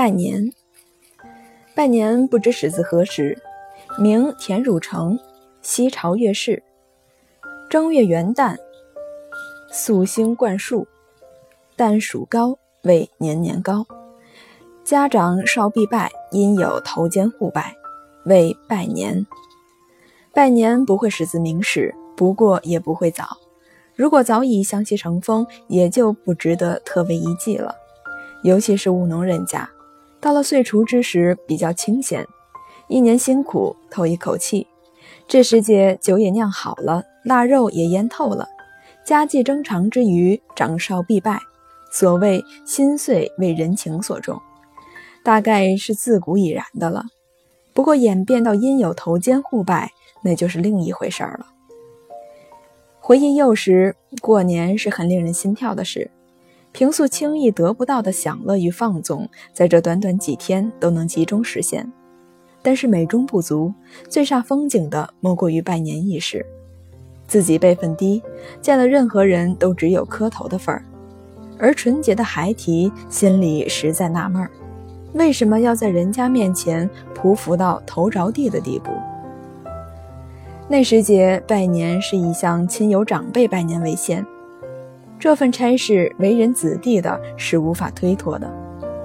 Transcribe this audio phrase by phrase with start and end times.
[0.00, 0.50] 拜年，
[1.74, 3.36] 拜年不知始自何时，
[3.98, 5.18] 名田汝成，
[5.60, 6.62] 西朝月氏。
[7.68, 8.56] 正月元旦，
[9.70, 10.88] 肃星冠树，
[11.76, 13.86] 旦属高，为年年高。
[14.82, 17.76] 家长少必拜，因有头肩互拜，
[18.24, 19.26] 为拜年。
[20.32, 23.36] 拜年不会始自明时，不过也不会早。
[23.94, 27.74] 如果早已相习成风，也就不值得特为一记了。
[28.42, 29.68] 尤其是务农人家，
[30.20, 32.26] 到了岁除之时比较清闲，
[32.88, 34.66] 一年辛苦透一口气。
[35.26, 38.48] 这时节酒也酿好了，腊肉也腌透了，
[39.04, 41.38] 家计正常之余，长少必拜。
[41.92, 44.40] 所谓心碎为人情所重，
[45.24, 47.04] 大概是自古已然的了。
[47.72, 49.90] 不过演变到因有头肩互拜，
[50.22, 51.46] 那就是另一回事儿了。
[52.98, 56.10] 回忆幼时过年是很令人心跳的事。
[56.72, 61.90] 平素轻易得不到的享乐与放纵，在这短短几天都能集中实现。
[62.62, 63.72] 但是美中不足，
[64.08, 66.44] 最煞风景的莫过于拜年仪式。
[67.26, 68.22] 自己辈分低，
[68.60, 70.82] 见了任何人都只有磕头的份儿；
[71.58, 74.50] 而纯洁的孩提心里实在纳闷儿，
[75.14, 78.90] 为什么要在人家面前匍匐到头着地的地步？
[80.68, 84.24] 那时节拜年是以向亲友长辈拜年为先。
[85.20, 88.50] 这份差事，为人子弟的是无法推脱的。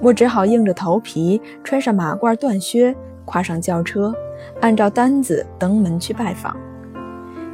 [0.00, 4.14] 我只好硬着头皮，穿上马褂缎靴，跨上轿车，
[4.60, 6.56] 按照单子登门去拜访。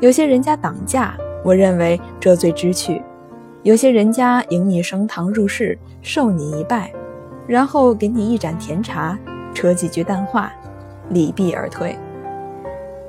[0.00, 3.00] 有些人家挡驾，我认为这最知趣；
[3.62, 6.92] 有些人家迎你升堂入室，受你一拜，
[7.46, 9.18] 然后给你一盏甜茶，
[9.54, 10.52] 扯几句淡话，
[11.08, 11.96] 礼毕而退；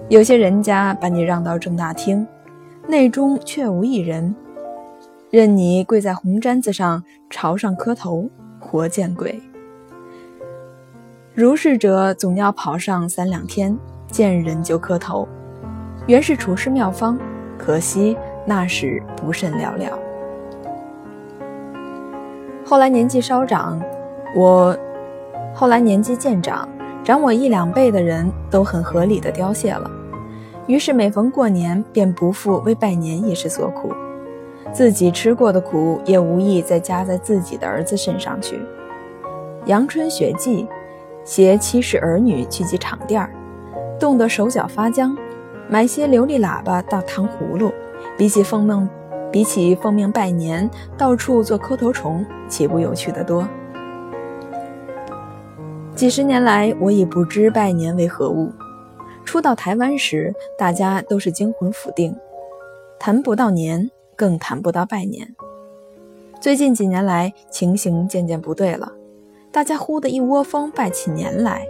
[0.07, 2.25] 有些人家把你让到正大厅，
[2.87, 4.33] 内中却无一人。
[5.33, 9.41] 任你跪在红毡子上朝上磕头，活见鬼！
[11.33, 13.75] 如是者总要跑上三两天，
[14.11, 15.27] 见人就磕头，
[16.05, 17.17] 原是处世妙方，
[17.57, 18.15] 可惜
[18.45, 19.97] 那时不甚了了。
[22.63, 23.81] 后来年纪稍长，
[24.35, 24.77] 我
[25.51, 26.69] 后来年纪渐长，
[27.03, 29.89] 长我一两辈的人都很合理的凋谢了，
[30.67, 33.91] 于是每逢过年，便不复为拜年一事所苦。
[34.71, 38.59] 自己吃过的苦，也无意再加在自己的儿子身上去。
[39.65, 40.67] 阳春雪季，
[41.23, 43.29] 携妻室儿女去集场店儿，
[43.99, 45.15] 冻得手脚发僵，
[45.69, 47.71] 买些琉璃喇叭当糖葫芦，
[48.17, 48.89] 比起奉命，
[49.31, 53.47] 比起奉命拜年，到处做磕头虫，岂不有趣得多？
[55.95, 58.51] 几十年来，我已不知拜年为何物。
[59.23, 62.13] 初到台湾时，大家都是惊魂甫定，
[62.99, 63.89] 谈不到年。
[64.23, 65.35] 更谈不到拜年。
[66.39, 68.89] 最近几年来，情形渐渐不对了，
[69.51, 71.67] 大家忽的一窝蜂拜起年来，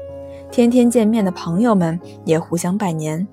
[0.51, 3.27] 天天见面的朋友们也互相拜年，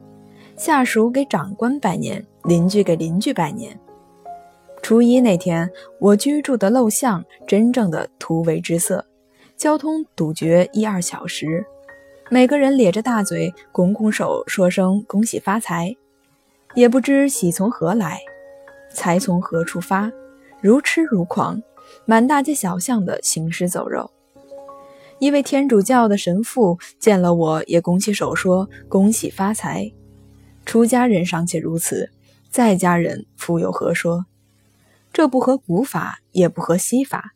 [0.56, 3.78] 下属给长官拜年，邻居给邻居拜年。
[4.80, 9.04] 初一那天，我居住的陋巷真正的突围之色，
[9.54, 11.66] 交通堵绝一二小时，
[12.30, 15.94] 每个人咧着大嘴，拱拱手，说声恭喜发财，
[16.74, 18.18] 也不知喜从何来。
[18.92, 20.12] 财从何处发？
[20.60, 21.62] 如痴如狂，
[22.04, 24.10] 满大街小巷的行尸走肉。
[25.18, 29.92] 一位天主教的神父见了我，也拱起手说：“恭喜发财。”
[30.66, 32.10] 出家人尚且如此，
[32.50, 34.26] 在家人复有何说？
[35.12, 37.32] 这不合古法，也不合西法，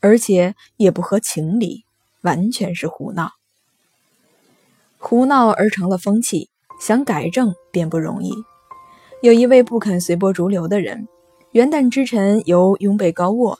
[0.00, 1.84] 而且也不合情理，
[2.22, 3.32] 完全是胡闹。
[4.98, 8.32] 胡闹而成了风气，想改正便不容易。
[9.22, 11.08] 有一位不肯随波逐流的人，
[11.52, 13.58] 元旦之晨由拥被高卧，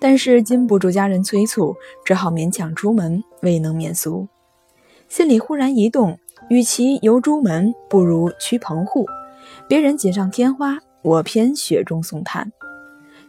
[0.00, 4.26] 但是禁不住家人催促，只好勉强出门，未能免俗。
[5.08, 6.18] 心里忽然一动，
[6.50, 9.06] 与其游朱门，不如趋棚户。
[9.68, 12.52] 别人锦上添花，我偏雪中送炭。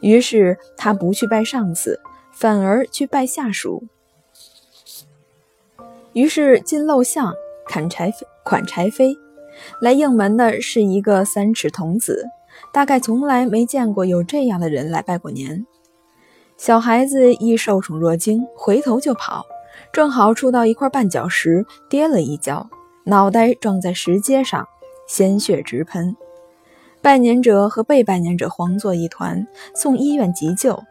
[0.01, 1.99] 于是他不去拜上司，
[2.31, 3.83] 反而去拜下属。
[6.13, 7.33] 于是进陋巷，
[7.67, 8.11] 砍柴
[8.43, 9.15] 款柴扉。
[9.79, 12.25] 来应门的是一个三尺童子，
[12.71, 15.65] 大概从来没见过有这样的人来拜过年。
[16.57, 19.45] 小孩子一受宠若惊，回头就跑，
[19.91, 22.69] 正好触到一块绊脚石，跌了一跤，
[23.05, 24.67] 脑袋撞在石阶上，
[25.07, 26.15] 鲜血直喷。
[27.01, 29.45] 拜年者和被拜年者慌作一团，
[29.75, 30.81] 送医院急救。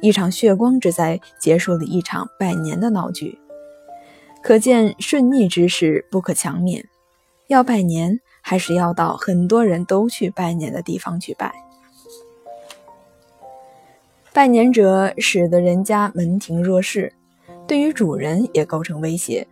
[0.00, 3.38] 一场血光之灾结束了一场拜年的闹剧，
[4.42, 6.84] 可见顺逆之事不可强勉。
[7.50, 11.52] 要拜年，还是要到很多人都去拜年的地方去拜。
[14.32, 17.12] 拜年者使得人家门庭若市，
[17.66, 19.48] 对于主人也构成威胁。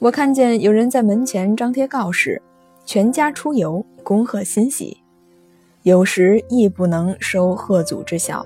[0.00, 2.42] 我看见有人在门前张贴告示，
[2.84, 4.98] 全家出游，恭贺新喜。
[5.84, 8.44] 有时亦不能收贺祖之效，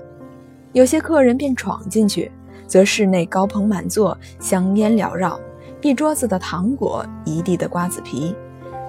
[0.73, 2.31] 有些客人便闯进去，
[2.67, 5.39] 则室内高朋满座，香烟缭绕，
[5.81, 8.35] 一桌子的糖果，一地的瓜子皮，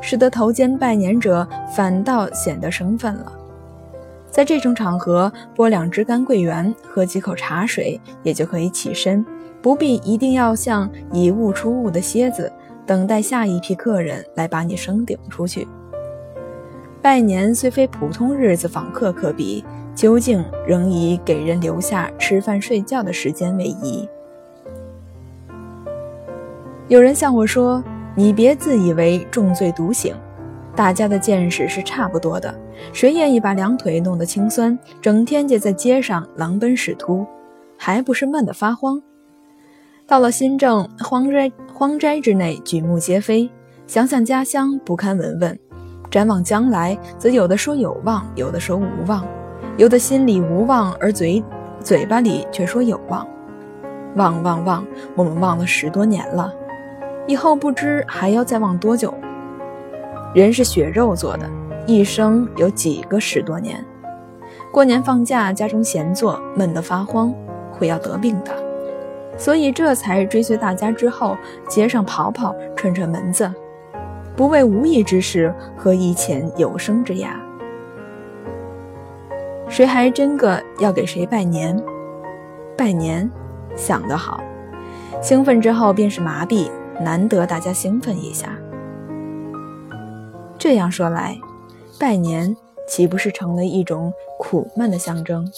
[0.00, 3.32] 使得头间拜年者反倒显得生分了。
[4.31, 9.26] 在这种场合，剥两支干桂圆，喝几口茶水，也就可以起身，
[9.61, 12.50] 不必一定要像以物出物的蝎子，
[12.87, 15.67] 等待下一批客人来把你升顶出去。
[17.03, 19.64] 拜年虽非普通日子访客可比，
[19.94, 24.08] 究竟仍以给人留下吃饭睡觉的时间为宜。
[26.88, 27.82] 有人向我说
[28.14, 30.14] ：“你别自以为重罪独醒。”
[30.76, 32.54] 大家的见识是差不多的，
[32.92, 37.26] 谁愿意把两腿弄得青酸，整天就在街上狼奔使突，
[37.76, 39.02] 还不是闷得发慌？
[40.06, 43.50] 到了新郑荒斋荒斋之内，举目皆非，
[43.86, 45.58] 想想家乡不堪闻闻，
[46.10, 49.26] 展望将来，则有的说有望，有的说无望，
[49.76, 51.42] 有的心里无望，而嘴
[51.82, 53.26] 嘴巴里却说有望，
[54.14, 56.54] 望望望，我们望了十多年了，
[57.26, 59.14] 以后不知还要再望多久。
[60.34, 61.49] 人是血肉做的，
[61.87, 63.84] 一生有几个十多年？
[64.72, 67.34] 过年放假，家中闲坐，闷得发慌，
[67.72, 68.52] 会要得病的。
[69.37, 71.37] 所以这才追随大家之后，
[71.69, 73.50] 街上跑跑，串串门子，
[74.37, 77.31] 不为无益之事，何以遣有生之涯？
[79.69, 81.81] 谁还真个要给谁拜年？
[82.76, 83.31] 拜年，
[83.75, 84.40] 想得好！
[85.20, 86.70] 兴奋之后便是麻痹，
[87.00, 88.56] 难得大家兴奋一下。
[90.58, 91.38] 这样说来，
[91.99, 92.55] 拜年
[92.87, 95.50] 岂不是成了一种苦闷的象征？